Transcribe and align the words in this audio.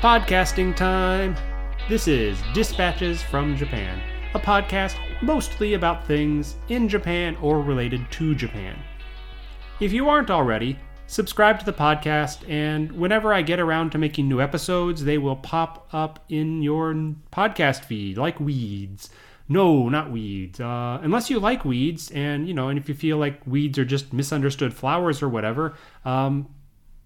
Podcasting 0.00 0.74
time. 0.74 1.36
This 1.86 2.08
is 2.08 2.40
Dispatches 2.54 3.20
from 3.20 3.54
Japan, 3.54 4.00
a 4.32 4.40
podcast 4.40 4.96
mostly 5.20 5.74
about 5.74 6.06
things 6.06 6.56
in 6.70 6.88
Japan 6.88 7.36
or 7.42 7.60
related 7.60 8.10
to 8.12 8.34
Japan. 8.34 8.78
If 9.78 9.92
you 9.92 10.08
aren't 10.08 10.30
already, 10.30 10.78
subscribe 11.06 11.58
to 11.58 11.66
the 11.66 11.74
podcast, 11.74 12.48
and 12.48 12.90
whenever 12.92 13.34
I 13.34 13.42
get 13.42 13.60
around 13.60 13.90
to 13.90 13.98
making 13.98 14.26
new 14.26 14.40
episodes, 14.40 15.04
they 15.04 15.18
will 15.18 15.36
pop 15.36 15.86
up 15.92 16.24
in 16.30 16.62
your 16.62 16.94
podcast 17.30 17.84
feed 17.84 18.16
like 18.16 18.40
weeds. 18.40 19.10
No, 19.50 19.90
not 19.90 20.10
weeds. 20.10 20.60
Uh, 20.60 20.98
unless 21.02 21.28
you 21.28 21.38
like 21.38 21.66
weeds, 21.66 22.10
and 22.12 22.48
you 22.48 22.54
know, 22.54 22.70
and 22.70 22.78
if 22.78 22.88
you 22.88 22.94
feel 22.94 23.18
like 23.18 23.46
weeds 23.46 23.78
are 23.78 23.84
just 23.84 24.14
misunderstood 24.14 24.72
flowers 24.72 25.20
or 25.20 25.28
whatever, 25.28 25.74
um, 26.06 26.48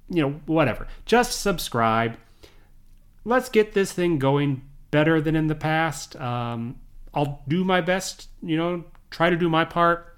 you 0.08 0.22
know, 0.22 0.40
whatever. 0.46 0.86
Just 1.06 1.40
subscribe. 1.40 2.18
Let's 3.24 3.48
get 3.48 3.72
this 3.72 3.92
thing 3.92 4.18
going 4.18 4.62
better 4.90 5.20
than 5.20 5.34
in 5.34 5.46
the 5.46 5.54
past. 5.54 6.16
Um, 6.16 6.76
I'll 7.12 7.42
do 7.48 7.64
my 7.64 7.80
best, 7.80 8.28
you 8.42 8.56
know, 8.56 8.84
try 9.10 9.30
to 9.30 9.36
do 9.36 9.48
my 9.48 9.64
part, 9.64 10.16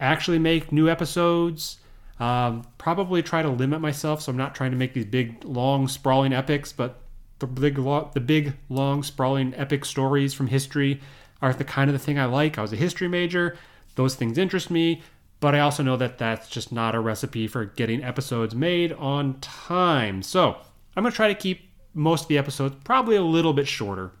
actually 0.00 0.38
make 0.38 0.72
new 0.72 0.88
episodes. 0.88 1.78
Um, 2.18 2.66
probably 2.78 3.22
try 3.22 3.42
to 3.42 3.48
limit 3.48 3.80
myself 3.80 4.22
so 4.22 4.30
I'm 4.30 4.38
not 4.38 4.54
trying 4.54 4.70
to 4.70 4.76
make 4.76 4.94
these 4.94 5.04
big, 5.04 5.44
long, 5.44 5.86
sprawling 5.86 6.32
epics, 6.32 6.72
but 6.72 7.00
the 7.38 7.46
big, 7.46 7.78
lo- 7.78 8.10
the 8.14 8.20
big, 8.20 8.54
long, 8.68 9.02
sprawling 9.02 9.54
epic 9.54 9.84
stories 9.84 10.32
from 10.32 10.46
history 10.46 11.00
are 11.42 11.52
the 11.52 11.64
kind 11.64 11.90
of 11.90 11.92
the 11.92 11.98
thing 11.98 12.18
I 12.18 12.24
like. 12.24 12.56
I 12.56 12.62
was 12.62 12.72
a 12.72 12.76
history 12.76 13.08
major; 13.08 13.56
those 13.94 14.14
things 14.14 14.38
interest 14.38 14.70
me. 14.70 15.02
But 15.38 15.54
I 15.54 15.60
also 15.60 15.82
know 15.82 15.98
that 15.98 16.16
that's 16.16 16.48
just 16.48 16.72
not 16.72 16.94
a 16.94 17.00
recipe 17.00 17.46
for 17.46 17.66
getting 17.66 18.02
episodes 18.02 18.54
made 18.54 18.92
on 18.94 19.38
time. 19.40 20.22
So 20.22 20.56
I'm 20.96 21.02
gonna 21.02 21.14
try 21.14 21.28
to 21.28 21.34
keep 21.34 21.68
most 21.96 22.22
of 22.22 22.28
the 22.28 22.38
episodes 22.38 22.76
probably 22.84 23.16
a 23.16 23.22
little 23.22 23.52
bit 23.52 23.66
shorter. 23.66 24.12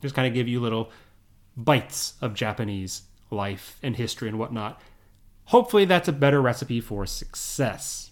Just 0.00 0.14
kind 0.14 0.26
of 0.26 0.34
give 0.34 0.48
you 0.48 0.60
little 0.60 0.90
bites 1.56 2.14
of 2.20 2.34
Japanese 2.34 3.02
life 3.30 3.78
and 3.82 3.96
history 3.96 4.28
and 4.28 4.38
whatnot. 4.38 4.80
Hopefully, 5.46 5.84
that's 5.84 6.08
a 6.08 6.12
better 6.12 6.40
recipe 6.40 6.80
for 6.80 7.06
success. 7.06 8.10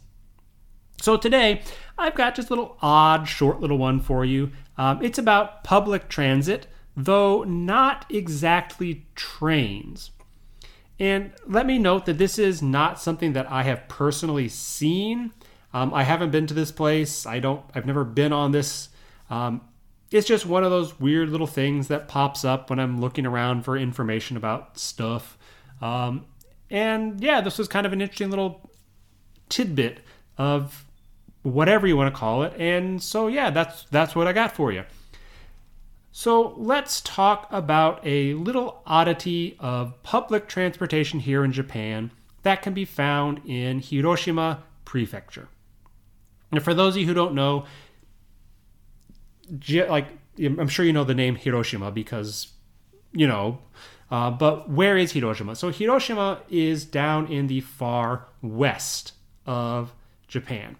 So, 1.00 1.16
today 1.16 1.62
I've 1.96 2.14
got 2.14 2.34
just 2.34 2.50
a 2.50 2.52
little 2.52 2.76
odd, 2.82 3.26
short 3.26 3.60
little 3.60 3.78
one 3.78 4.00
for 4.00 4.24
you. 4.24 4.52
Um, 4.76 5.02
it's 5.02 5.18
about 5.18 5.64
public 5.64 6.08
transit, 6.08 6.66
though 6.96 7.44
not 7.44 8.04
exactly 8.10 9.06
trains. 9.14 10.10
And 10.98 11.32
let 11.46 11.66
me 11.66 11.78
note 11.78 12.04
that 12.04 12.18
this 12.18 12.38
is 12.38 12.60
not 12.60 13.00
something 13.00 13.32
that 13.32 13.50
I 13.50 13.62
have 13.62 13.88
personally 13.88 14.48
seen. 14.48 15.32
Um, 15.72 15.94
I 15.94 16.02
haven't 16.02 16.30
been 16.30 16.46
to 16.48 16.54
this 16.54 16.72
place. 16.72 17.26
I 17.26 17.38
don't. 17.38 17.64
I've 17.74 17.86
never 17.86 18.04
been 18.04 18.32
on 18.32 18.52
this. 18.52 18.88
Um, 19.28 19.60
it's 20.10 20.26
just 20.26 20.44
one 20.44 20.64
of 20.64 20.70
those 20.70 20.98
weird 20.98 21.28
little 21.30 21.46
things 21.46 21.88
that 21.88 22.08
pops 22.08 22.44
up 22.44 22.68
when 22.70 22.80
I'm 22.80 23.00
looking 23.00 23.26
around 23.26 23.64
for 23.64 23.76
information 23.76 24.36
about 24.36 24.78
stuff. 24.78 25.38
Um, 25.80 26.26
and 26.68 27.20
yeah, 27.20 27.40
this 27.40 27.58
was 27.58 27.68
kind 27.68 27.86
of 27.86 27.92
an 27.92 28.00
interesting 28.00 28.30
little 28.30 28.70
tidbit 29.48 30.00
of 30.36 30.84
whatever 31.42 31.86
you 31.86 31.96
want 31.96 32.12
to 32.12 32.18
call 32.18 32.42
it. 32.42 32.52
And 32.58 33.02
so 33.02 33.28
yeah, 33.28 33.50
that's 33.50 33.84
that's 33.90 34.16
what 34.16 34.26
I 34.26 34.32
got 34.32 34.52
for 34.52 34.72
you. 34.72 34.84
So 36.12 36.54
let's 36.56 37.00
talk 37.02 37.46
about 37.52 38.00
a 38.04 38.34
little 38.34 38.82
oddity 38.84 39.56
of 39.60 40.02
public 40.02 40.48
transportation 40.48 41.20
here 41.20 41.44
in 41.44 41.52
Japan 41.52 42.10
that 42.42 42.62
can 42.62 42.74
be 42.74 42.84
found 42.84 43.40
in 43.46 43.80
Hiroshima 43.80 44.64
Prefecture. 44.84 45.48
And 46.52 46.62
for 46.62 46.74
those 46.74 46.94
of 46.94 47.00
you 47.00 47.06
who 47.06 47.14
don't 47.14 47.34
know, 47.34 47.64
like 49.68 50.06
I'm 50.38 50.68
sure 50.68 50.84
you 50.84 50.92
know 50.92 51.04
the 51.04 51.14
name 51.14 51.36
Hiroshima 51.36 51.90
because 51.90 52.52
you 53.12 53.26
know, 53.26 53.58
uh, 54.10 54.30
but 54.30 54.70
where 54.70 54.96
is 54.96 55.12
Hiroshima? 55.12 55.56
So 55.56 55.70
Hiroshima 55.70 56.42
is 56.48 56.84
down 56.84 57.26
in 57.26 57.46
the 57.46 57.60
far 57.60 58.26
west 58.42 59.12
of 59.46 59.92
Japan. 60.28 60.76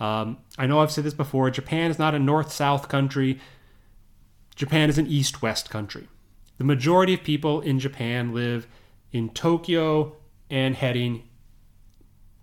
Um, 0.00 0.38
I 0.58 0.66
know 0.66 0.80
I've 0.80 0.90
said 0.90 1.04
this 1.04 1.14
before. 1.14 1.50
Japan 1.50 1.90
is 1.90 1.98
not 1.98 2.14
a 2.14 2.18
north-south 2.18 2.88
country. 2.88 3.38
Japan 4.56 4.88
is 4.88 4.98
an 4.98 5.06
east-west 5.06 5.70
country. 5.70 6.08
The 6.58 6.64
majority 6.64 7.14
of 7.14 7.22
people 7.22 7.60
in 7.60 7.78
Japan 7.78 8.34
live 8.34 8.66
in 9.12 9.30
Tokyo 9.30 10.16
and 10.50 10.74
heading 10.74 11.24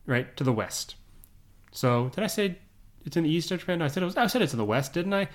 right 0.05 0.35
to 0.37 0.43
the 0.43 0.53
west. 0.53 0.95
So 1.71 2.09
did 2.09 2.23
I 2.23 2.27
say 2.27 2.57
it's 3.05 3.17
in 3.17 3.23
the 3.23 3.29
east 3.29 3.51
of 3.51 3.59
Japan? 3.59 3.81
I 3.81 3.87
said 3.87 4.03
it 4.03 4.05
was. 4.05 4.17
I 4.17 4.27
said 4.27 4.41
it's 4.41 4.53
in 4.53 4.59
the 4.59 4.65
west, 4.65 4.93
didn't 4.93 5.13
I? 5.13 5.27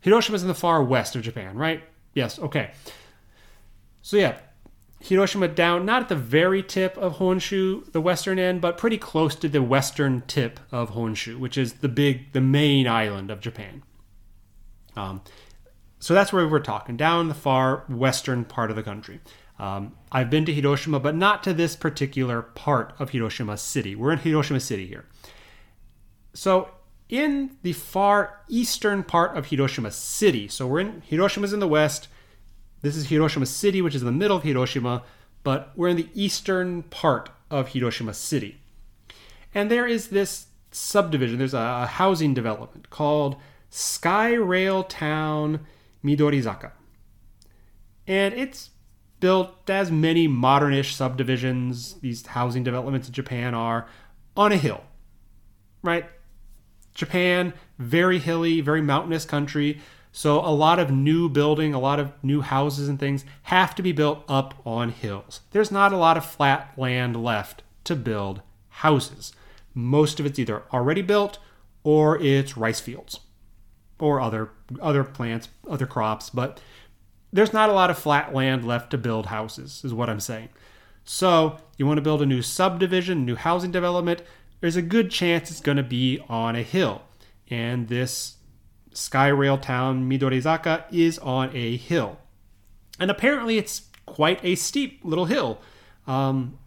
Hiroshima 0.00 0.36
is 0.36 0.42
in 0.42 0.48
the 0.48 0.54
far 0.54 0.82
west 0.82 1.16
of 1.16 1.22
Japan, 1.22 1.56
right? 1.56 1.82
Yes, 2.14 2.38
okay. 2.38 2.70
So 4.02 4.16
yeah, 4.16 4.38
Hiroshima 5.00 5.48
down, 5.48 5.84
not 5.84 6.02
at 6.02 6.08
the 6.08 6.16
very 6.16 6.62
tip 6.62 6.96
of 6.96 7.18
Honshu, 7.18 7.90
the 7.92 8.00
western 8.00 8.38
end, 8.38 8.60
but 8.60 8.78
pretty 8.78 8.98
close 8.98 9.34
to 9.36 9.48
the 9.48 9.62
western 9.62 10.22
tip 10.22 10.58
of 10.72 10.90
Honshu, 10.90 11.38
which 11.38 11.56
is 11.56 11.74
the 11.74 11.88
big, 11.88 12.32
the 12.32 12.40
main 12.40 12.88
island 12.88 13.30
of 13.30 13.40
Japan. 13.40 13.82
Um, 14.96 15.22
so 16.00 16.14
that's 16.14 16.32
where 16.32 16.46
we're 16.46 16.60
talking, 16.60 16.96
down 16.96 17.28
the 17.28 17.34
far 17.34 17.84
western 17.88 18.44
part 18.44 18.70
of 18.70 18.76
the 18.76 18.82
country. 18.82 19.20
Um, 19.58 19.96
I've 20.10 20.30
been 20.30 20.44
to 20.46 20.52
Hiroshima, 20.52 21.00
but 21.00 21.16
not 21.16 21.42
to 21.44 21.52
this 21.52 21.74
particular 21.74 22.42
part 22.42 22.94
of 22.98 23.10
Hiroshima 23.10 23.56
City. 23.56 23.94
We're 23.94 24.12
in 24.12 24.18
Hiroshima 24.18 24.60
City 24.60 24.86
here. 24.86 25.06
So 26.34 26.70
in 27.08 27.56
the 27.62 27.72
far 27.72 28.40
eastern 28.48 29.02
part 29.02 29.36
of 29.36 29.46
Hiroshima 29.46 29.90
City. 29.90 30.48
So 30.48 30.66
we're 30.66 30.80
in 30.80 31.02
Hiroshima's 31.02 31.52
in 31.52 31.60
the 31.60 31.68
west. 31.68 32.08
This 32.82 32.96
is 32.96 33.08
Hiroshima 33.08 33.46
City, 33.46 33.82
which 33.82 33.94
is 33.94 34.02
in 34.02 34.06
the 34.06 34.12
middle 34.12 34.36
of 34.36 34.42
Hiroshima, 34.42 35.02
but 35.42 35.72
we're 35.74 35.88
in 35.88 35.96
the 35.96 36.08
eastern 36.14 36.82
part 36.84 37.30
of 37.50 37.68
Hiroshima 37.68 38.14
City. 38.14 38.60
And 39.54 39.70
there 39.70 39.86
is 39.86 40.08
this 40.08 40.46
subdivision, 40.70 41.38
there's 41.38 41.54
a, 41.54 41.86
housing 41.86 42.34
development 42.34 42.90
called 42.90 43.36
Sky 43.70 44.34
Rail 44.34 44.84
Town 44.84 45.66
Midorizaka. 46.04 46.72
And 48.06 48.34
it's 48.34 48.70
built 49.20 49.68
as 49.68 49.90
many 49.90 50.28
modernish 50.28 50.92
subdivisions, 50.92 51.94
these 51.94 52.24
housing 52.26 52.62
developments 52.62 53.08
in 53.08 53.14
Japan 53.14 53.54
are, 53.54 53.88
on 54.36 54.52
a 54.52 54.56
hill. 54.56 54.84
Right? 55.82 56.04
Japan, 56.98 57.54
very 57.78 58.18
hilly, 58.18 58.60
very 58.60 58.82
mountainous 58.82 59.24
country. 59.24 59.80
So 60.10 60.40
a 60.40 60.50
lot 60.50 60.80
of 60.80 60.90
new 60.90 61.28
building, 61.28 61.72
a 61.72 61.78
lot 61.78 62.00
of 62.00 62.12
new 62.24 62.40
houses 62.40 62.88
and 62.88 62.98
things 62.98 63.24
have 63.44 63.72
to 63.76 63.82
be 63.82 63.92
built 63.92 64.24
up 64.28 64.60
on 64.66 64.90
hills. 64.90 65.42
There's 65.52 65.70
not 65.70 65.92
a 65.92 65.96
lot 65.96 66.16
of 66.16 66.24
flat 66.24 66.72
land 66.76 67.22
left 67.22 67.62
to 67.84 67.94
build 67.94 68.42
houses. 68.68 69.32
Most 69.74 70.18
of 70.18 70.26
it's 70.26 70.40
either 70.40 70.64
already 70.72 71.02
built 71.02 71.38
or 71.84 72.20
it's 72.20 72.56
rice 72.56 72.80
fields 72.80 73.20
or 74.00 74.20
other 74.20 74.50
other 74.82 75.04
plants, 75.04 75.50
other 75.70 75.86
crops, 75.86 76.30
but 76.30 76.60
there's 77.32 77.52
not 77.52 77.70
a 77.70 77.74
lot 77.74 77.90
of 77.90 77.98
flat 77.98 78.34
land 78.34 78.66
left 78.66 78.90
to 78.90 78.98
build 78.98 79.26
houses 79.26 79.82
is 79.84 79.94
what 79.94 80.10
I'm 80.10 80.18
saying. 80.18 80.48
So, 81.04 81.58
you 81.76 81.86
want 81.86 81.98
to 81.98 82.02
build 82.02 82.20
a 82.20 82.26
new 82.26 82.42
subdivision, 82.42 83.24
new 83.24 83.36
housing 83.36 83.70
development, 83.70 84.20
there's 84.60 84.76
a 84.76 84.82
good 84.82 85.10
chance 85.10 85.50
it's 85.50 85.60
going 85.60 85.76
to 85.76 85.82
be 85.82 86.20
on 86.28 86.56
a 86.56 86.62
hill. 86.62 87.02
And 87.50 87.88
this 87.88 88.36
Sky 88.92 89.28
Rail 89.28 89.58
town, 89.58 90.08
Midorizaka, 90.08 90.84
is 90.90 91.18
on 91.20 91.54
a 91.54 91.76
hill. 91.76 92.18
And 92.98 93.10
apparently 93.10 93.58
it's 93.58 93.82
quite 94.06 94.44
a 94.44 94.54
steep 94.54 95.00
little 95.04 95.26
hill. 95.26 95.60
Um, 96.06 96.58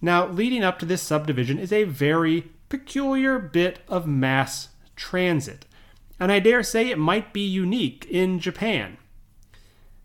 now, 0.00 0.26
leading 0.26 0.62
up 0.62 0.78
to 0.78 0.86
this 0.86 1.02
subdivision 1.02 1.58
is 1.58 1.72
a 1.72 1.84
very 1.84 2.50
peculiar 2.68 3.38
bit 3.38 3.80
of 3.88 4.06
mass 4.06 4.68
transit. 4.94 5.64
And 6.20 6.30
I 6.30 6.38
dare 6.40 6.62
say 6.62 6.90
it 6.90 6.98
might 6.98 7.32
be 7.32 7.46
unique 7.46 8.06
in 8.10 8.40
Japan. 8.40 8.98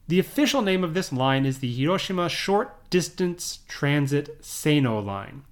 The 0.08 0.20
official 0.20 0.62
name 0.62 0.84
of 0.84 0.94
this 0.94 1.12
line 1.12 1.46
is 1.46 1.60
the 1.60 1.72
Hiroshima 1.72 2.30
Short 2.30 2.90
Distance 2.90 3.60
Transit 3.68 4.42
Seno 4.42 5.04
Line. 5.04 5.44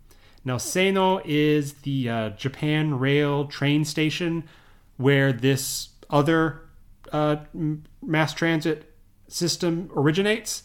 Now, 0.44 0.58
Seno 0.58 1.22
is 1.24 1.74
the 1.74 2.10
uh, 2.10 2.30
Japan 2.32 2.98
Rail 2.98 3.46
train 3.46 3.86
station 3.86 4.44
where 4.98 5.32
this 5.32 5.90
other 6.10 6.62
uh, 7.12 7.38
mass 8.02 8.34
transit 8.34 8.94
system 9.28 9.90
originates. 9.96 10.64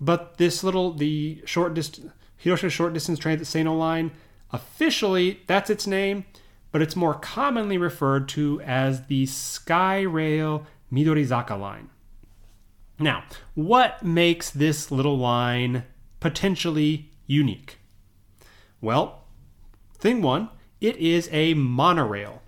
But 0.00 0.38
this 0.38 0.64
little, 0.64 0.92
the 0.92 1.42
short 1.44 1.74
distance, 1.74 2.12
Hiroshima 2.36 2.70
Short 2.70 2.92
Distance 2.92 3.18
Transit 3.18 3.46
Seno 3.46 3.78
line, 3.78 4.10
officially, 4.52 5.40
that's 5.46 5.70
its 5.70 5.86
name, 5.86 6.24
but 6.72 6.82
it's 6.82 6.96
more 6.96 7.14
commonly 7.14 7.78
referred 7.78 8.28
to 8.30 8.60
as 8.62 9.06
the 9.06 9.26
Sky 9.26 10.02
Rail 10.02 10.66
Midorizaka 10.92 11.58
line. 11.58 11.90
Now, 12.98 13.24
what 13.54 14.02
makes 14.02 14.50
this 14.50 14.90
little 14.90 15.18
line 15.18 15.84
potentially 16.20 17.10
unique? 17.26 17.78
Well, 18.84 19.22
thing 19.98 20.20
one, 20.20 20.50
it 20.78 20.98
is 20.98 21.30
a 21.32 21.54
monorail, 21.54 22.42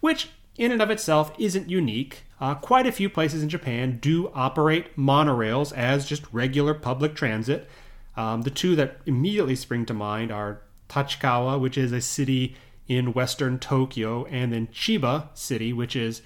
which 0.00 0.30
in 0.58 0.72
and 0.72 0.82
of 0.82 0.90
itself 0.90 1.32
isn't 1.38 1.70
unique. 1.70 2.24
Uh, 2.40 2.56
quite 2.56 2.88
a 2.88 2.92
few 2.92 3.08
places 3.08 3.40
in 3.40 3.48
Japan 3.48 3.98
do 4.00 4.32
operate 4.34 4.96
monorails 4.96 5.72
as 5.72 6.06
just 6.06 6.24
regular 6.32 6.74
public 6.74 7.14
transit. 7.14 7.70
Um, 8.16 8.42
the 8.42 8.50
two 8.50 8.74
that 8.74 8.96
immediately 9.06 9.54
spring 9.54 9.86
to 9.86 9.94
mind 9.94 10.32
are 10.32 10.62
Tachikawa, 10.88 11.60
which 11.60 11.78
is 11.78 11.92
a 11.92 12.00
city 12.00 12.56
in 12.88 13.12
western 13.12 13.60
Tokyo, 13.60 14.24
and 14.24 14.52
then 14.52 14.66
Chiba 14.66 15.28
City, 15.34 15.72
which 15.72 15.94
is 15.94 16.20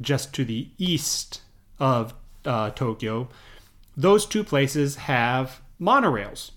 just 0.00 0.34
to 0.34 0.44
the 0.44 0.70
east 0.76 1.40
of 1.78 2.14
uh, 2.44 2.70
Tokyo. 2.70 3.28
Those 3.96 4.26
two 4.26 4.42
places 4.42 4.96
have 4.96 5.60
monorails. 5.80 6.50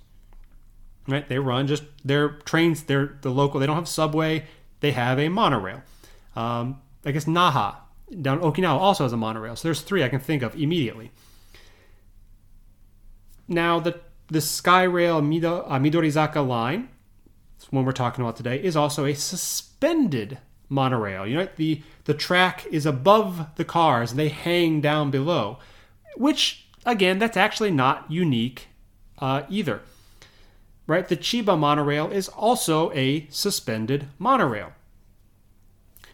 Right? 1.07 1.27
They 1.27 1.39
run 1.39 1.67
just 1.67 1.83
their 2.03 2.29
trains. 2.29 2.83
They're 2.83 3.17
the 3.21 3.29
local. 3.29 3.59
They 3.59 3.67
don't 3.67 3.75
have 3.75 3.87
subway. 3.87 4.45
They 4.79 4.91
have 4.91 5.19
a 5.19 5.29
monorail. 5.29 5.83
Um, 6.35 6.81
I 7.05 7.11
guess 7.11 7.25
Naha 7.25 7.75
down 8.21 8.39
Okinawa 8.39 8.79
also 8.79 9.03
has 9.03 9.13
a 9.13 9.17
monorail. 9.17 9.55
So 9.55 9.67
there's 9.67 9.81
three 9.81 10.03
I 10.03 10.09
can 10.09 10.19
think 10.19 10.43
of 10.43 10.55
immediately. 10.55 11.11
Now 13.47 13.79
the 13.79 13.99
the 14.27 14.39
Skyrail 14.39 15.21
Mido, 15.21 15.63
uh, 15.67 15.77
Midorizaka 15.77 16.45
line, 16.45 16.89
one 17.69 17.85
we're 17.85 17.91
talking 17.91 18.23
about 18.23 18.35
today, 18.35 18.61
is 18.61 18.75
also 18.75 19.05
a 19.05 19.13
suspended 19.13 20.39
monorail. 20.67 21.27
You 21.27 21.37
know, 21.37 21.47
the 21.55 21.81
the 22.05 22.13
track 22.13 22.65
is 22.71 22.85
above 22.85 23.55
the 23.55 23.65
cars 23.65 24.11
and 24.11 24.19
they 24.19 24.29
hang 24.29 24.81
down 24.81 25.11
below, 25.11 25.59
which 26.15 26.67
again, 26.85 27.19
that's 27.19 27.37
actually 27.37 27.71
not 27.71 28.09
unique 28.09 28.67
uh, 29.19 29.43
either. 29.49 29.81
Right? 30.87 31.07
The 31.07 31.17
Chiba 31.17 31.57
monorail 31.57 32.11
is 32.11 32.29
also 32.29 32.91
a 32.93 33.27
suspended 33.29 34.07
monorail. 34.19 34.73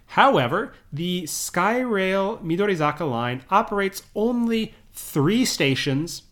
However, 0.07 0.73
the 0.91 1.23
Skyrail 1.23 2.43
Midorizaka 2.43 3.09
line 3.09 3.43
operates 3.49 4.03
only 4.13 4.73
three 4.91 5.45
stations 5.45 6.23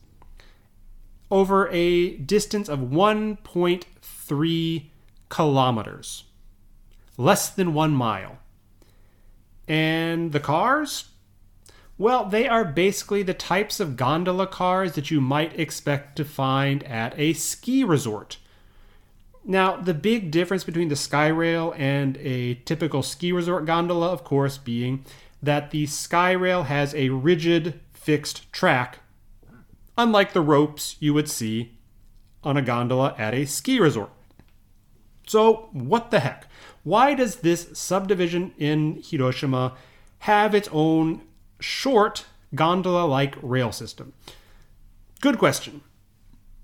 over 1.31 1.69
a 1.69 2.17
distance 2.17 2.67
of 2.67 2.79
1.3 2.79 4.85
kilometers, 5.29 6.23
less 7.17 7.49
than 7.49 7.73
one 7.73 7.91
mile. 7.91 8.39
And 9.67 10.31
the 10.31 10.39
cars? 10.39 11.09
Well, 11.99 12.23
they 12.23 12.47
are 12.47 12.63
basically 12.63 13.23
the 13.23 13.33
types 13.33 13.81
of 13.81 13.97
gondola 13.97 14.47
cars 14.47 14.93
that 14.93 15.11
you 15.11 15.19
might 15.19 15.59
expect 15.59 16.15
to 16.15 16.23
find 16.23 16.81
at 16.85 17.13
a 17.19 17.33
ski 17.33 17.83
resort. 17.83 18.37
Now, 19.43 19.75
the 19.75 19.93
big 19.93 20.31
difference 20.31 20.63
between 20.63 20.87
the 20.87 20.95
Skyrail 20.95 21.77
and 21.77 22.15
a 22.17 22.53
typical 22.63 23.03
ski 23.03 23.33
resort 23.33 23.65
gondola, 23.65 24.07
of 24.07 24.23
course, 24.23 24.57
being 24.57 25.03
that 25.43 25.71
the 25.71 25.87
Skyrail 25.87 26.67
has 26.67 26.95
a 26.95 27.09
rigid, 27.09 27.81
fixed 27.91 28.49
track, 28.53 28.99
unlike 29.97 30.31
the 30.31 30.39
ropes 30.39 30.95
you 31.01 31.13
would 31.13 31.29
see 31.29 31.73
on 32.45 32.55
a 32.55 32.61
gondola 32.61 33.13
at 33.17 33.33
a 33.33 33.43
ski 33.43 33.77
resort. 33.77 34.11
So, 35.27 35.67
what 35.73 36.11
the 36.11 36.21
heck? 36.21 36.47
Why 36.83 37.13
does 37.13 37.37
this 37.37 37.67
subdivision 37.73 38.53
in 38.57 39.03
Hiroshima 39.03 39.75
have 40.19 40.55
its 40.55 40.69
own 40.71 41.23
short 41.59 42.25
gondola 42.55 43.05
like 43.05 43.35
rail 43.41 43.71
system? 43.71 44.13
Good 45.21 45.37
question. 45.37 45.81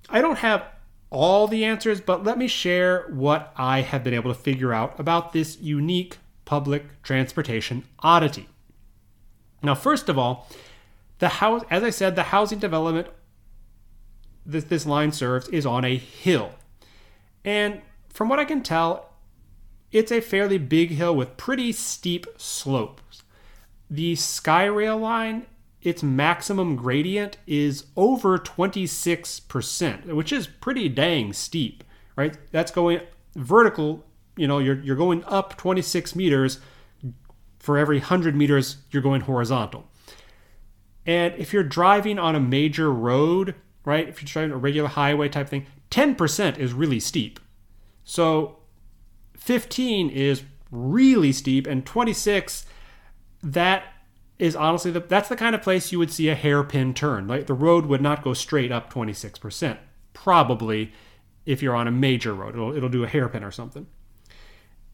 I 0.10 0.22
don't 0.22 0.40
have 0.40 0.64
all 1.10 1.48
the 1.48 1.66
answers, 1.66 2.02
but 2.02 2.24
let 2.24 2.38
me 2.38 2.48
share 2.48 3.08
what 3.10 3.54
I 3.56 3.82
have 3.82 4.04
been 4.04 4.14
able 4.14 4.34
to 4.34 4.40
figure 4.40 4.74
out 4.74 5.00
about 5.00 5.34
this 5.34 5.60
unique 5.60 6.18
public 6.46 7.02
transportation 7.02 7.84
oddity. 8.00 8.48
Now, 9.62 9.76
first 9.76 10.10
of 10.10 10.18
all, 10.18 10.48
the 11.20 11.30
house, 11.30 11.64
as 11.70 11.84
I 11.84 11.90
said, 11.90 12.16
the 12.16 12.24
housing 12.24 12.60
development 12.60 13.08
that 14.46 14.70
this 14.70 14.86
line 14.86 15.12
serves 15.12 15.48
is 15.50 15.66
on 15.66 15.84
a 15.84 15.98
hill. 15.98 16.52
And 17.44 17.82
from 18.10 18.30
what 18.30 18.40
I 18.40 18.46
can 18.46 18.62
tell, 18.62 19.14
it's 19.92 20.12
a 20.12 20.22
fairly 20.22 20.58
big 20.58 20.92
hill 20.92 21.16
with 21.16 21.38
pretty 21.38 21.72
steep 21.72 22.28
slopes. 22.38 23.24
The 23.90 24.14
Skyrail 24.14 25.00
line 25.00 25.46
its 25.86 26.02
maximum 26.02 26.76
gradient 26.76 27.38
is 27.46 27.86
over 27.96 28.40
26%, 28.40 30.06
which 30.14 30.34
is 30.34 30.48
pretty 30.48 30.90
dang 30.90 31.32
steep, 31.32 31.84
right? 32.16 32.36
That's 32.52 32.72
going 32.72 33.02
vertical, 33.36 34.04
you 34.36 34.48
know, 34.48 34.58
you're, 34.58 34.82
you're 34.82 34.96
going 34.96 35.24
up 35.26 35.58
26 35.58 36.16
meters 36.16 36.60
for 37.60 37.78
every 37.78 38.00
100 38.00 38.36
meters 38.36 38.78
you're 38.90 39.04
going 39.04 39.22
horizontal. 39.22 39.86
And 41.06 41.36
if 41.36 41.54
you're 41.54 41.64
driving 41.64 42.18
on 42.18 42.36
a 42.36 42.40
major 42.40 42.92
road, 42.92 43.54
right, 43.86 44.10
if 44.10 44.24
you're 44.24 44.28
driving 44.28 44.54
a 44.54 44.58
regular 44.58 44.90
highway 44.90 45.30
type 45.30 45.50
thing, 45.50 45.68
10% 45.92 46.58
is 46.58 46.74
really 46.74 47.00
steep. 47.00 47.40
So 48.04 48.58
15 49.38 50.10
is 50.10 50.42
really 50.72 51.32
steep, 51.32 51.68
and 51.68 51.86
26, 51.86 52.66
that 53.46 53.84
is 54.40 54.56
honestly 54.56 54.92
the, 54.92 55.00
that's 55.00 55.30
the 55.30 55.36
kind 55.36 55.56
of 55.56 55.62
place 55.62 55.92
you 55.92 56.00
would 56.00 56.12
see 56.12 56.28
a 56.28 56.36
hairpin 56.36 56.94
turn. 56.94 57.28
Like 57.28 57.46
the 57.46 57.54
road 57.54 57.86
would 57.86 58.02
not 58.02 58.24
go 58.24 58.34
straight 58.34 58.72
up 58.72 58.92
26%. 58.92 59.78
Probably 60.14 60.92
if 61.46 61.62
you're 61.62 61.76
on 61.76 61.88
a 61.88 61.92
major 61.92 62.34
road, 62.34 62.56
it'll, 62.56 62.76
it'll 62.76 62.90
do 62.90 63.04
a 63.04 63.08
hairpin 63.08 63.44
or 63.44 63.52
something. 63.52 63.86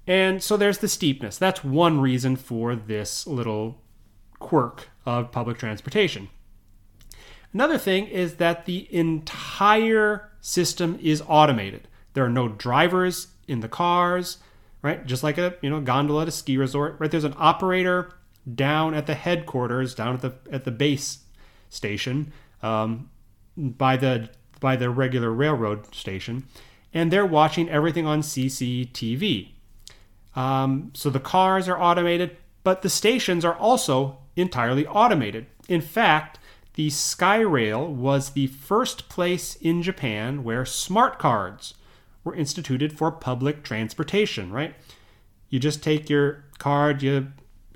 And 0.05 0.43
so 0.43 0.57
there's 0.57 0.79
the 0.79 0.87
steepness. 0.87 1.37
That's 1.37 1.63
one 1.63 2.01
reason 2.01 2.35
for 2.35 2.75
this 2.75 3.25
little 3.25 3.81
quirk 4.39 4.89
of 5.05 5.31
public 5.31 5.57
transportation. 5.57 6.29
Another 7.53 7.77
thing 7.77 8.07
is 8.07 8.35
that 8.35 8.65
the 8.65 8.87
entire 8.93 10.29
system 10.41 10.99
is 11.01 11.23
automated. 11.27 11.87
There 12.13 12.25
are 12.25 12.29
no 12.29 12.49
drivers 12.49 13.27
in 13.47 13.61
the 13.61 13.69
cars, 13.69 14.39
right? 14.81 15.05
Just 15.05 15.23
like 15.23 15.37
a 15.37 15.55
you 15.61 15.69
know 15.69 15.79
gondola 15.81 16.23
at 16.23 16.27
a 16.27 16.31
ski 16.31 16.57
resort, 16.57 16.97
right? 16.99 17.11
There's 17.11 17.23
an 17.23 17.35
operator 17.37 18.13
down 18.53 18.93
at 18.93 19.07
the 19.07 19.15
headquarters, 19.15 19.93
down 19.95 20.15
at 20.15 20.21
the 20.21 20.33
at 20.51 20.65
the 20.65 20.71
base 20.71 21.19
station, 21.69 22.31
um, 22.61 23.09
by 23.57 23.97
the 23.97 24.29
by 24.59 24.75
the 24.75 24.89
regular 24.89 25.31
railroad 25.31 25.93
station, 25.93 26.45
and 26.93 27.11
they're 27.11 27.25
watching 27.25 27.69
everything 27.69 28.05
on 28.05 28.21
CCTV. 28.21 29.49
Um, 30.35 30.91
so 30.93 31.09
the 31.09 31.19
cars 31.19 31.67
are 31.67 31.79
automated, 31.79 32.37
but 32.63 32.81
the 32.81 32.89
stations 32.89 33.43
are 33.43 33.55
also 33.55 34.19
entirely 34.35 34.87
automated. 34.87 35.47
In 35.67 35.81
fact, 35.81 36.39
the 36.75 36.87
Skyrail 36.87 37.89
was 37.89 38.29
the 38.29 38.47
first 38.47 39.09
place 39.09 39.55
in 39.55 39.83
Japan 39.83 40.43
where 40.43 40.65
smart 40.65 41.19
cards 41.19 41.73
were 42.23 42.35
instituted 42.35 42.97
for 42.97 43.11
public 43.11 43.63
transportation, 43.63 44.51
right? 44.51 44.75
You 45.49 45.59
just 45.59 45.83
take 45.83 46.09
your 46.09 46.45
card, 46.59 47.03
you 47.03 47.27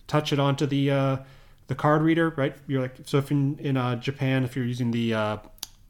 touch 0.07 0.31
it 0.33 0.39
onto 0.39 0.65
the 0.65 0.91
uh, 0.91 1.17
the 1.67 1.75
card 1.75 2.01
reader, 2.01 2.29
right? 2.31 2.55
You're 2.67 2.81
like 2.81 2.95
so 3.05 3.17
if 3.17 3.31
in 3.31 3.57
in 3.59 3.77
uh, 3.77 3.95
Japan, 3.95 4.43
if 4.43 4.55
you're 4.55 4.65
using 4.65 4.91
the 4.91 5.13
uh, 5.13 5.38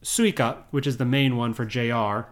Suica, 0.02 0.58
which 0.70 0.86
is 0.86 0.96
the 0.96 1.04
main 1.04 1.36
one 1.36 1.54
for 1.54 1.64
JR, 1.64 2.28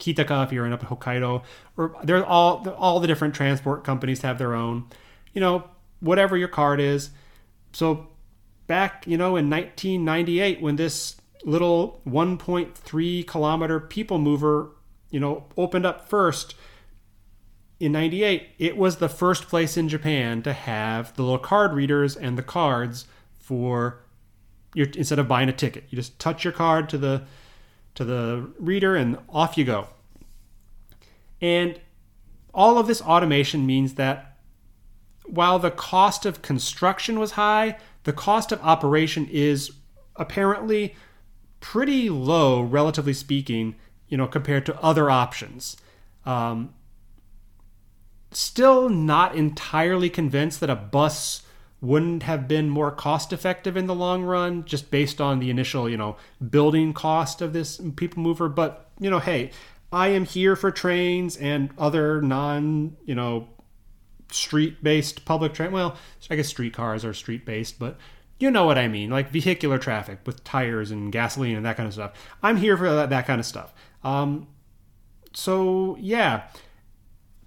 Kitaka 0.00 0.44
if 0.44 0.52
you're 0.52 0.66
in 0.66 0.72
up 0.72 0.82
Hokkaido, 0.82 1.42
or 1.76 1.96
they're 2.04 2.24
all 2.24 2.68
all 2.70 3.00
the 3.00 3.06
different 3.06 3.34
transport 3.34 3.84
companies 3.84 4.22
have 4.22 4.38
their 4.38 4.54
own, 4.54 4.86
you 5.32 5.40
know, 5.40 5.64
whatever 6.00 6.36
your 6.36 6.48
card 6.48 6.80
is. 6.80 7.10
So 7.72 8.08
back, 8.66 9.06
you 9.06 9.16
know, 9.16 9.36
in 9.36 9.48
1998 9.48 10.60
when 10.60 10.76
this 10.76 11.16
little 11.44 12.00
1.3 12.06 13.26
kilometer 13.26 13.80
people 13.80 14.18
mover, 14.18 14.70
you 15.10 15.18
know, 15.18 15.44
opened 15.56 15.86
up 15.86 16.08
first 16.08 16.54
in 17.82 17.90
98, 17.90 18.50
it 18.60 18.76
was 18.76 18.98
the 18.98 19.08
first 19.08 19.48
place 19.48 19.76
in 19.76 19.88
Japan 19.88 20.40
to 20.44 20.52
have 20.52 21.12
the 21.16 21.24
little 21.24 21.36
card 21.36 21.72
readers 21.72 22.14
and 22.14 22.38
the 22.38 22.42
cards 22.42 23.08
for 23.40 24.04
your 24.72 24.86
instead 24.94 25.18
of 25.18 25.26
buying 25.26 25.48
a 25.48 25.52
ticket. 25.52 25.86
You 25.90 25.96
just 25.96 26.16
touch 26.20 26.44
your 26.44 26.52
card 26.52 26.88
to 26.90 26.98
the 26.98 27.24
to 27.96 28.04
the 28.04 28.48
reader 28.60 28.94
and 28.94 29.18
off 29.28 29.58
you 29.58 29.64
go. 29.64 29.88
And 31.40 31.80
all 32.54 32.78
of 32.78 32.86
this 32.86 33.02
automation 33.02 33.66
means 33.66 33.94
that 33.94 34.36
while 35.26 35.58
the 35.58 35.72
cost 35.72 36.24
of 36.24 36.40
construction 36.40 37.18
was 37.18 37.32
high, 37.32 37.78
the 38.04 38.12
cost 38.12 38.52
of 38.52 38.60
operation 38.62 39.26
is 39.28 39.72
apparently 40.14 40.94
pretty 41.58 42.08
low, 42.10 42.62
relatively 42.62 43.12
speaking, 43.12 43.74
you 44.06 44.16
know, 44.16 44.28
compared 44.28 44.66
to 44.66 44.80
other 44.80 45.10
options. 45.10 45.76
Um, 46.24 46.74
still 48.36 48.88
not 48.88 49.34
entirely 49.34 50.10
convinced 50.10 50.60
that 50.60 50.70
a 50.70 50.76
bus 50.76 51.42
wouldn't 51.80 52.22
have 52.22 52.46
been 52.46 52.68
more 52.68 52.92
cost 52.92 53.32
effective 53.32 53.76
in 53.76 53.86
the 53.86 53.94
long 53.94 54.22
run 54.22 54.64
just 54.64 54.90
based 54.90 55.20
on 55.20 55.40
the 55.40 55.50
initial 55.50 55.88
you 55.88 55.96
know 55.96 56.16
building 56.50 56.92
cost 56.92 57.42
of 57.42 57.52
this 57.52 57.80
people 57.96 58.22
mover 58.22 58.48
but 58.48 58.88
you 59.00 59.10
know 59.10 59.18
hey 59.18 59.50
i 59.90 60.06
am 60.06 60.24
here 60.24 60.54
for 60.54 60.70
trains 60.70 61.36
and 61.36 61.70
other 61.76 62.22
non 62.22 62.96
you 63.04 63.16
know 63.16 63.48
street 64.34 64.82
based 64.82 65.24
public 65.24 65.54
train. 65.54 65.72
Well, 65.72 65.96
I 66.30 66.36
guess 66.36 66.48
streetcars 66.48 67.04
are 67.04 67.14
street 67.14 67.44
based, 67.44 67.78
but 67.78 67.98
you 68.38 68.50
know 68.50 68.64
what 68.64 68.78
I 68.78 68.88
mean, 68.88 69.10
like 69.10 69.30
vehicular 69.30 69.78
traffic 69.78 70.20
with 70.26 70.42
tires 70.44 70.90
and 70.90 71.12
gasoline 71.12 71.56
and 71.56 71.64
that 71.64 71.76
kind 71.76 71.86
of 71.86 71.92
stuff. 71.92 72.12
I'm 72.42 72.56
here 72.56 72.76
for 72.76 72.90
that, 72.90 73.10
that 73.10 73.26
kind 73.26 73.38
of 73.38 73.46
stuff. 73.46 73.72
Um, 74.02 74.48
so 75.32 75.96
yeah, 76.00 76.44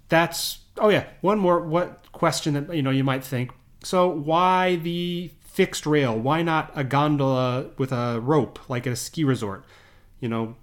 that's 0.08 0.58
oh 0.78 0.88
yeah. 0.88 1.06
One 1.20 1.38
more 1.38 1.60
what 1.60 2.10
question 2.12 2.54
that 2.54 2.74
you 2.74 2.82
know 2.82 2.90
you 2.90 3.04
might 3.04 3.24
think. 3.24 3.52
So 3.82 4.08
why 4.08 4.76
the 4.76 5.30
fixed 5.40 5.86
rail? 5.86 6.18
Why 6.18 6.42
not 6.42 6.70
a 6.74 6.84
gondola 6.84 7.70
with 7.78 7.92
a 7.92 8.20
rope 8.20 8.58
like 8.68 8.86
at 8.86 8.92
a 8.92 8.96
ski 8.96 9.24
resort? 9.24 9.64
You 10.20 10.28
know, 10.28 10.56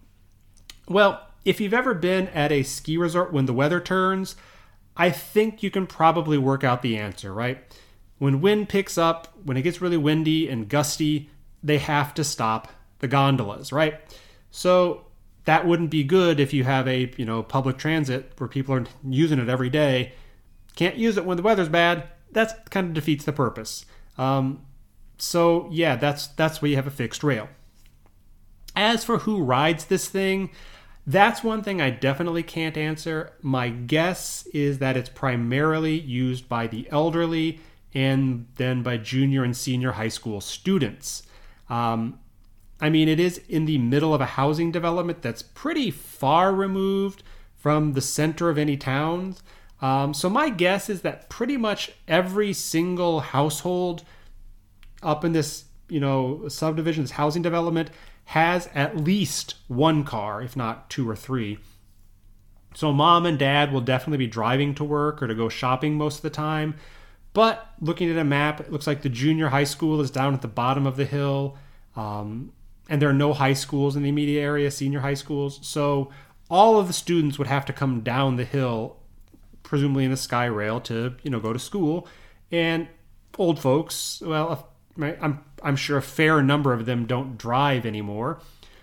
well, 0.87 1.27
if 1.45 1.59
you've 1.59 1.73
ever 1.73 1.93
been 1.93 2.27
at 2.29 2.51
a 2.51 2.63
ski 2.63 2.97
resort 2.97 3.33
when 3.33 3.45
the 3.45 3.53
weather 3.53 3.79
turns, 3.79 4.35
I 4.95 5.09
think 5.09 5.63
you 5.63 5.71
can 5.71 5.87
probably 5.87 6.37
work 6.37 6.63
out 6.63 6.81
the 6.81 6.97
answer, 6.97 7.33
right? 7.33 7.63
When 8.19 8.41
wind 8.41 8.69
picks 8.69 8.97
up, 8.97 9.33
when 9.43 9.57
it 9.57 9.63
gets 9.63 9.81
really 9.81 9.97
windy 9.97 10.47
and 10.47 10.69
gusty, 10.69 11.29
they 11.63 11.77
have 11.79 12.13
to 12.13 12.23
stop 12.23 12.69
the 12.99 13.07
gondolas, 13.07 13.71
right? 13.71 13.99
So 14.51 15.05
that 15.45 15.67
wouldn't 15.67 15.89
be 15.89 16.03
good 16.03 16.39
if 16.39 16.53
you 16.53 16.63
have 16.63 16.87
a, 16.87 17.11
you 17.17 17.25
know, 17.25 17.43
public 17.43 17.77
transit 17.77 18.31
where 18.37 18.47
people 18.47 18.75
are 18.75 18.85
using 19.07 19.39
it 19.39 19.49
every 19.49 19.69
day. 19.69 20.13
Can't 20.75 20.95
use 20.95 21.17
it 21.17 21.25
when 21.25 21.37
the 21.37 21.43
weather's 21.43 21.69
bad. 21.69 22.07
That 22.31 22.69
kind 22.69 22.87
of 22.87 22.93
defeats 22.93 23.25
the 23.25 23.33
purpose. 23.33 23.85
Um, 24.17 24.65
so 25.17 25.67
yeah, 25.71 25.95
that's 25.95 26.27
that's 26.27 26.61
where 26.61 26.69
you 26.69 26.75
have 26.77 26.87
a 26.87 26.91
fixed 26.91 27.23
rail. 27.23 27.49
As 28.75 29.03
for 29.03 29.19
who 29.19 29.43
rides 29.43 29.85
this 29.85 30.09
thing, 30.09 30.49
that's 31.05 31.43
one 31.43 31.61
thing 31.61 31.81
I 31.81 31.89
definitely 31.89 32.43
can't 32.43 32.77
answer. 32.77 33.33
My 33.41 33.69
guess 33.69 34.47
is 34.53 34.79
that 34.79 34.97
it's 34.97 35.09
primarily 35.09 35.99
used 35.99 36.47
by 36.49 36.67
the 36.67 36.87
elderly 36.89 37.59
and 37.93 38.47
then 38.55 38.81
by 38.81 38.97
junior 38.97 39.43
and 39.43 39.55
senior 39.55 39.91
high 39.91 40.07
school 40.07 40.41
students. 40.41 41.23
Um, 41.69 42.19
I 42.79 42.89
mean, 42.89 43.07
it 43.07 43.19
is 43.19 43.37
in 43.49 43.65
the 43.65 43.77
middle 43.77 44.13
of 44.13 44.21
a 44.21 44.25
housing 44.25 44.71
development 44.71 45.21
that's 45.21 45.41
pretty 45.41 45.91
far 45.91 46.53
removed 46.53 47.23
from 47.55 47.93
the 47.93 48.01
center 48.01 48.49
of 48.49 48.57
any 48.57 48.75
towns. 48.75 49.41
Um, 49.81 50.13
so 50.13 50.29
my 50.29 50.49
guess 50.49 50.89
is 50.89 51.01
that 51.01 51.29
pretty 51.29 51.57
much 51.57 51.91
every 52.07 52.53
single 52.53 53.21
household 53.21 54.03
up 55.01 55.23
in 55.23 55.33
this, 55.33 55.65
you 55.89 55.99
know, 55.99 56.47
subdivision, 56.47 57.03
this 57.03 57.11
housing 57.11 57.41
development, 57.41 57.89
has 58.25 58.69
at 58.73 58.97
least 58.97 59.55
one 59.67 60.03
car, 60.03 60.41
if 60.41 60.55
not 60.55 60.89
two 60.89 61.09
or 61.09 61.15
three. 61.15 61.57
So 62.75 62.91
mom 62.91 63.25
and 63.25 63.37
dad 63.37 63.71
will 63.71 63.81
definitely 63.81 64.17
be 64.17 64.27
driving 64.27 64.73
to 64.75 64.83
work 64.83 65.21
or 65.21 65.27
to 65.27 65.35
go 65.35 65.49
shopping 65.49 65.95
most 65.95 66.17
of 66.17 66.21
the 66.21 66.29
time. 66.29 66.75
But 67.33 67.67
looking 67.81 68.09
at 68.09 68.17
a 68.17 68.23
map, 68.23 68.59
it 68.59 68.71
looks 68.71 68.87
like 68.87 69.01
the 69.01 69.09
junior 69.09 69.49
high 69.49 69.63
school 69.63 70.01
is 70.01 70.11
down 70.11 70.33
at 70.33 70.41
the 70.41 70.47
bottom 70.47 70.85
of 70.85 70.97
the 70.97 71.05
hill. 71.05 71.57
Um, 71.95 72.51
and 72.89 73.01
there 73.01 73.09
are 73.09 73.13
no 73.13 73.33
high 73.33 73.53
schools 73.53 73.95
in 73.95 74.03
the 74.03 74.09
immediate 74.09 74.41
area, 74.41 74.69
senior 74.71 74.99
high 74.99 75.13
schools. 75.13 75.59
So 75.61 76.11
all 76.49 76.79
of 76.79 76.87
the 76.87 76.93
students 76.93 77.37
would 77.37 77.47
have 77.47 77.65
to 77.65 77.73
come 77.73 78.01
down 78.01 78.35
the 78.35 78.45
hill, 78.45 78.97
presumably 79.63 80.05
in 80.05 80.11
the 80.11 80.17
sky 80.17 80.45
rail, 80.45 80.79
to 80.81 81.15
you 81.23 81.31
know 81.31 81.39
go 81.39 81.53
to 81.53 81.59
school. 81.59 82.07
And 82.51 82.87
old 83.37 83.59
folks, 83.59 84.21
well, 84.25 84.69
I'm 84.99 85.43
I'm 85.63 85.75
sure 85.75 85.97
a 85.97 86.01
fair 86.01 86.41
number 86.41 86.73
of 86.73 86.85
them 86.85 87.05
don't 87.05 87.37
drive 87.37 87.85
anymore. 87.85 88.39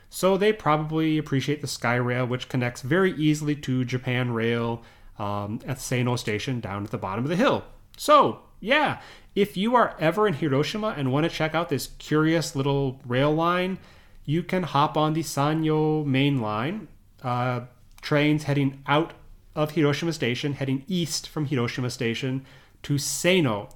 So 0.08 0.36
they 0.36 0.52
probably 0.52 1.18
appreciate 1.18 1.60
the 1.60 1.68
sky 1.68 1.94
rail, 1.94 2.26
which 2.26 2.48
connects 2.48 2.82
very 2.82 3.12
easily 3.12 3.54
to 3.56 3.84
Japan 3.84 4.32
Rail 4.32 4.82
um, 5.20 5.60
at 5.64 5.76
Seno 5.76 6.18
Station 6.18 6.58
down 6.58 6.84
at 6.84 6.90
the 6.90 6.98
bottom 6.98 7.24
of 7.24 7.30
the 7.30 7.36
hill. 7.36 7.64
So, 7.96 8.40
yeah, 8.58 9.00
if 9.34 9.56
you 9.56 9.74
are 9.74 9.94
ever 9.98 10.26
in 10.26 10.34
Hiroshima 10.34 10.94
and 10.96 11.12
want 11.12 11.24
to 11.24 11.30
check 11.30 11.54
out 11.54 11.68
this 11.68 11.90
curious 11.98 12.56
little 12.56 13.00
rail 13.06 13.32
line, 13.32 13.78
you 14.24 14.42
can 14.42 14.62
hop 14.62 14.96
on 14.96 15.12
the 15.12 15.22
Sanyo 15.22 16.04
main 16.04 16.40
line. 16.40 16.88
Uh, 17.22 17.62
trains 18.00 18.44
heading 18.44 18.82
out 18.86 19.12
of 19.54 19.72
Hiroshima 19.72 20.12
Station, 20.12 20.54
heading 20.54 20.84
east 20.88 21.28
from 21.28 21.46
Hiroshima 21.46 21.90
Station 21.90 22.46
to 22.82 22.94
Seno 22.94 23.70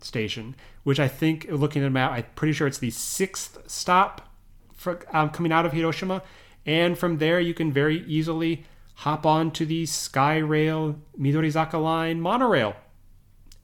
Station 0.00 0.54
which 0.88 0.98
I 0.98 1.06
think, 1.06 1.46
looking 1.50 1.82
at 1.82 1.84
the 1.84 1.90
map, 1.90 2.12
I'm 2.12 2.24
pretty 2.34 2.54
sure 2.54 2.66
it's 2.66 2.78
the 2.78 2.88
sixth 2.88 3.58
stop 3.66 4.26
for, 4.72 5.00
um, 5.14 5.28
coming 5.28 5.52
out 5.52 5.66
of 5.66 5.72
Hiroshima. 5.72 6.22
And 6.64 6.96
from 6.96 7.18
there, 7.18 7.38
you 7.38 7.52
can 7.52 7.70
very 7.70 8.02
easily 8.06 8.64
hop 8.94 9.26
on 9.26 9.50
to 9.50 9.66
the 9.66 9.84
Skyrail 9.84 10.96
Midorizaka 11.20 11.74
Line 11.74 12.22
monorail. 12.22 12.74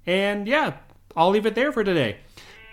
And 0.04 0.46
yeah, 0.46 0.74
I'll 1.16 1.30
leave 1.30 1.46
it 1.46 1.54
there 1.54 1.72
for 1.72 1.84
today. 1.84 2.18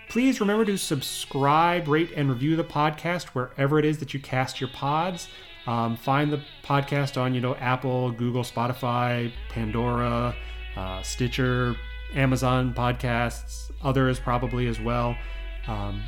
Please 0.08 0.40
remember 0.40 0.64
to 0.64 0.76
subscribe, 0.76 1.88
rate, 1.88 2.10
and 2.14 2.28
review 2.28 2.56
the 2.56 2.64
podcast 2.64 3.28
wherever 3.28 3.78
it 3.78 3.84
is 3.84 3.98
that 3.98 4.12
you 4.12 4.20
cast 4.20 4.60
your 4.60 4.68
pods. 4.70 5.28
Um, 5.66 5.96
find 5.96 6.32
the 6.32 6.42
podcast 6.64 7.20
on, 7.20 7.34
you 7.34 7.40
know, 7.40 7.54
Apple, 7.54 8.10
Google, 8.10 8.42
Spotify, 8.42 9.32
Pandora, 9.48 10.34
uh, 10.76 11.02
Stitcher, 11.02 11.76
Amazon 12.14 12.74
podcasts, 12.74 13.70
others 13.82 14.20
probably 14.20 14.66
as 14.66 14.80
well. 14.80 15.16
Um, 15.66 16.02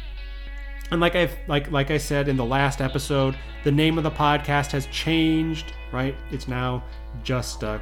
and 0.90 1.00
like 1.00 1.14
I've 1.16 1.34
like 1.48 1.70
like 1.70 1.90
I 1.90 1.98
said 1.98 2.28
in 2.28 2.36
the 2.36 2.44
last 2.44 2.80
episode, 2.80 3.36
the 3.62 3.72
name 3.72 3.96
of 3.96 4.04
the 4.04 4.10
podcast 4.10 4.70
has 4.72 4.86
changed. 4.88 5.72
Right? 5.92 6.14
It's 6.30 6.46
now 6.46 6.84
just 7.22 7.64
uh, 7.64 7.78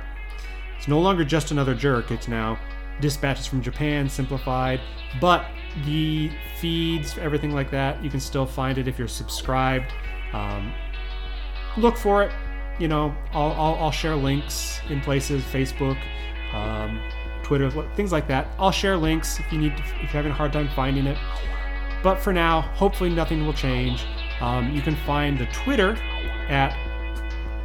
it's 0.79 0.89
no 0.89 1.01
longer 1.01 1.25
just 1.25 1.51
another 1.51 1.75
jerk. 1.75 2.11
It's 2.11 2.29
now 2.29 2.59
dispatches 3.03 3.47
from 3.47 3.61
Japan 3.61 4.09
simplified. 4.09 4.81
But 5.21 5.45
the 5.85 6.31
feeds, 6.59 7.19
everything 7.19 7.53
like 7.53 7.71
that, 7.73 8.03
you 8.03 8.09
can 8.09 8.21
still 8.21 8.47
find 8.47 8.79
it 8.79 8.89
if 8.89 8.99
you're 8.99 9.09
subscribed. 9.09 9.93
Um, 10.33 10.73
look 11.77 11.99
for 11.99 12.23
it. 12.23 12.33
You 12.79 12.89
know, 12.89 13.15
I'll, 13.33 13.53
I'll, 13.53 13.75
I'll 13.75 13.91
share 13.91 14.17
links 14.17 14.81
in 14.89 15.03
places, 15.03 15.43
Facebook. 15.45 15.99
Um, 16.55 17.01
Twitter, 17.43 17.71
things 17.97 18.13
like 18.13 18.29
that. 18.29 18.49
I'll 18.59 18.71
share 18.71 18.97
links 18.97 19.39
if 19.39 19.53
you 19.53 19.59
need 19.59 19.77
to, 19.77 19.83
if 19.83 20.01
you're 20.01 20.23
having 20.23 20.33
a 20.33 20.35
hard 20.35 20.53
time 20.53 20.71
finding 20.75 21.07
it. 21.07 21.19
But 22.03 22.17
for 22.17 22.33
now, 22.33 22.63
hopefully 22.63 23.11
nothing 23.11 23.45
will 23.45 23.53
change. 23.53 24.07
Um, 24.41 24.73
you 24.73 24.81
can 24.81 24.97
find 24.97 25.39
the 25.39 25.47
Twitter 25.47 25.97
at 26.49 26.77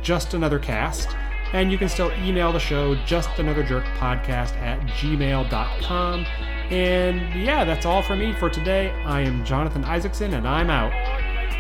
just 0.02 0.34
another 0.34 0.60
cast, 0.60 1.16
and 1.54 1.72
you 1.72 1.78
can 1.78 1.90
still 1.90 2.12
email 2.24 2.52
the 2.52 2.60
show 2.60 2.96
just 3.06 3.30
another 3.40 3.64
jerk 3.64 3.86
podcast 3.98 4.56
at 4.58 4.80
gmail.com. 4.82 6.26
And 6.70 7.42
yeah, 7.42 7.64
that's 7.64 7.86
all 7.86 8.02
for 8.02 8.16
me 8.16 8.34
for 8.34 8.50
today. 8.50 8.92
I 9.06 9.22
am 9.22 9.46
Jonathan 9.46 9.86
Isaacson, 9.86 10.34
and 10.34 10.48
I'm 10.48 10.70
out. 10.70 10.92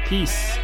Peace. 0.06 0.58